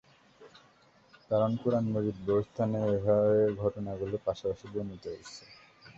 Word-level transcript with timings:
কারণ 1.31 1.51
কুরআন 1.61 1.85
মজীদের 1.93 2.23
বহু 2.27 2.41
স্থানে 2.43 2.77
এ 2.83 2.95
উভয় 2.95 3.41
ঘটনাগুলো 3.61 4.15
পাশাপাশি 4.25 4.65
বর্ণিত 4.73 5.03
হয়েছে। 5.07 5.43